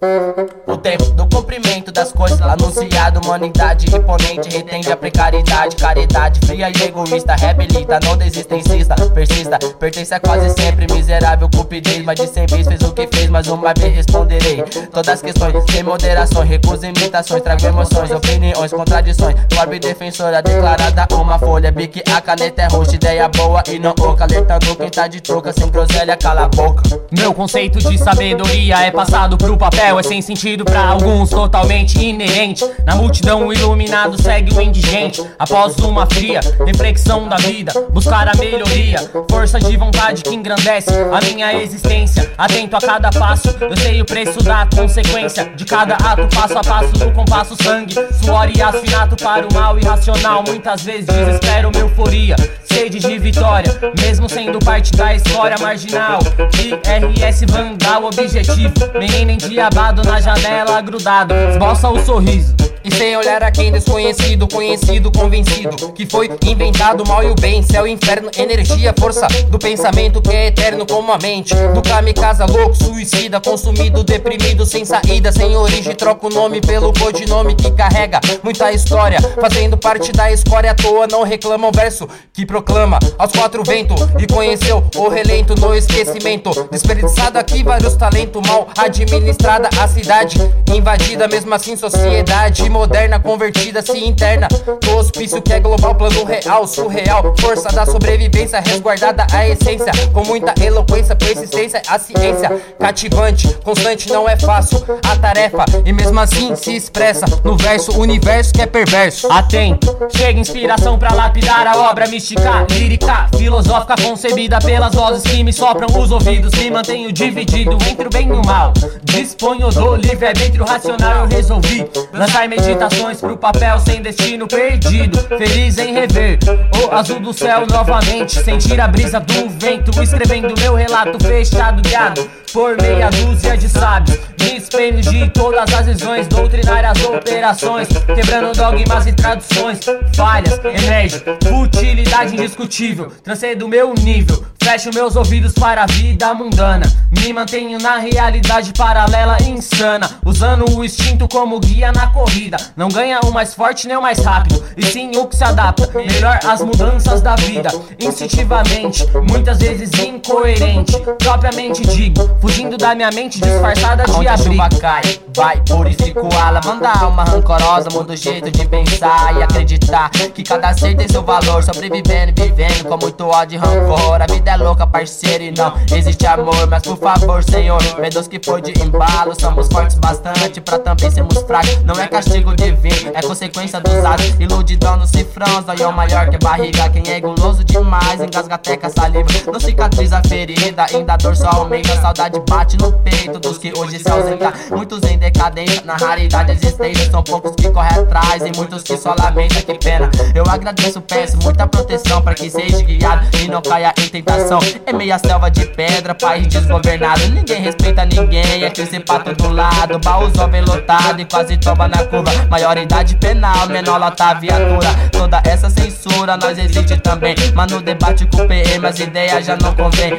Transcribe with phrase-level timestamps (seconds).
[0.00, 6.82] O tempo do cumprimento das coisas Anunciado, humanidade imponente Retende a precariedade, caridade Fria e
[6.84, 8.78] egoísta, reabilita, não desistência
[9.12, 13.28] Persista, pertence a quase sempre Miserável cupidez, mas de cem vezes fez o que fez
[13.28, 14.62] Mas uma vez responderei.
[14.92, 19.34] Todas as questões, sem moderação Recuso imitações, trago emoções Opiniões, contradições.
[19.52, 24.22] Corbe defensora, declarada uma folha Bique a caneta é roxa, ideia boa e não oca
[24.22, 26.82] Alertando quem tá de troca, sem groselha, cala a boca.
[27.10, 32.68] Meu conceito de sabedoria é passado pro papel é sem sentido pra alguns, totalmente inerente.
[32.84, 35.24] Na multidão, o iluminado segue o indigente.
[35.38, 38.98] Após uma fria reflexão da vida, buscar a melhoria.
[39.30, 42.28] Força de vontade que engrandece a minha existência.
[42.36, 46.62] Atento a cada passo, eu sei o preço da consequência de cada ato, passo a
[46.62, 50.42] passo do compasso, sangue, suor e asfinato para o mal irracional.
[50.46, 52.34] Muitas vezes desespero, euforia,
[52.72, 56.20] sede de vitória, mesmo sendo parte da história marginal.
[56.62, 62.54] IRS Vandal, objetivo, nem diabo na janela grudado, esboça o sorriso.
[62.88, 67.62] E sem olhar a quem desconhecido, conhecido, convencido Que foi inventado mal e o bem,
[67.62, 71.54] céu e inferno Energia, força do pensamento que é eterno como a mente.
[71.74, 77.54] Do kamikaze louco, suicida, consumido, deprimido Sem saída, sem origem, troca o nome pelo codinome
[77.56, 82.46] Que carrega muita história, fazendo parte da escória à toa Não reclama o verso que
[82.46, 82.98] proclama.
[83.18, 86.66] Aos quatro ventos E conheceu o relento no esquecimento.
[86.70, 90.38] Desperdiçado aqui vários talentos mal administrada A cidade
[90.74, 94.46] invadida, mesmo assim sociedade moderna convertida se interna.
[94.46, 97.34] Do hospício que é global, plano real, surreal.
[97.40, 99.90] Força da sobrevivência, resguardada a essência.
[100.12, 102.62] Com muita eloquência, persistência, a ciência.
[102.78, 104.78] Cativante, constante, não é fácil.
[105.04, 109.30] A tarefa E mesmo assim se expressa no verso, universo que é perverso.
[109.32, 115.52] Atento, chega inspiração pra lapidar a obra mística Lírica, filosófica, concebida pelas vozes que me
[115.54, 120.64] sopram os ouvidos Me mantenho dividido entre o bem e o mal Disponho do livre-arbítrio
[120.64, 125.18] racional, eu resolvi lançar meditações pro papel sem destino perdido.
[125.36, 126.38] Feliz em rever
[126.84, 128.38] o azul do céu novamente.
[128.42, 134.18] Sentir a brisa do vento, escrevendo meu relato fechado, guiado por meia dúzia de sábios.
[134.40, 139.78] Me espelho de todas as visões doutrinárias, operações, quebrando dogmas e traduções.
[140.16, 143.12] Falhas, emerge, futilidade indiscutível.
[143.22, 146.84] Transcendo meu nível, fecho meus ouvidos para a vida mundana.
[147.10, 152.58] Me mantenho na realidade paralela insana, usando o instinto como guia na corrida.
[152.76, 155.90] Não ganha o mais forte nem o mais rápido, e sim o que se adapta
[155.94, 157.70] melhor às mudanças da vida.
[157.98, 164.68] Instintivamente, muitas vezes incoerente, propriamente digo, fugindo da minha mente disfarçada de Onde a chuva
[164.78, 166.60] cai, vai, purifico ela.
[166.62, 171.22] Manda alma rancorosa, muda o jeito de pensar e acreditar que cada ser tem seu
[171.22, 171.62] valor.
[171.62, 174.20] Sobrevivendo e vivendo com muito ódio e rancor.
[174.20, 176.66] A vida é louca, parceiro, e não existe amor.
[176.68, 179.38] Mas por favor, Senhor, medos que foi de embalo.
[179.38, 181.82] Somos fortes bastante pra também sermos fracos.
[181.84, 184.34] Não é castigo divino, é consequência dos atos.
[184.38, 186.88] Iludidão no cifrão, zoião maior que barriga.
[186.90, 189.28] Quem é guloso demais, engasga até com a saliva.
[189.50, 191.92] Não cicatriza a ferida, ainda a dor só aumenta.
[191.92, 194.52] A saudade bate no peito dos que hoje se ausentam.
[194.70, 197.10] Muitos em decadência, na raridade existência.
[197.10, 199.62] São poucos que correm atrás e muitos que só lamentam.
[199.62, 204.08] Que pena, eu agradeço, peço muita proteção para que seja guiado e não caia em
[204.08, 204.47] tentação.
[204.86, 207.20] É meia selva de pedra, país desgovernado.
[207.28, 209.98] Ninguém respeita ninguém, é crescer pra todo lado.
[209.98, 212.30] Baú vem lotado e quase toma na curva.
[212.48, 214.88] Maioridade penal, menor lota viatura.
[215.12, 217.34] Toda essa censura nós existe também.
[217.54, 220.18] Mas no debate com o PM as ideias já não convém.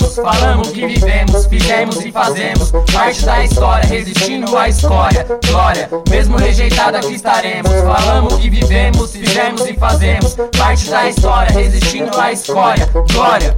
[0.00, 2.70] falamos que vivemos, fizemos e fazemos.
[2.92, 5.26] Parte da história, resistindo à história.
[5.46, 7.72] Glória, mesmo rejeitada que estaremos.
[7.72, 10.36] Falamos que vivemos, fizemos e fazemos.
[10.58, 12.88] Parte da história, resistindo à escória.
[13.12, 13.56] Glória.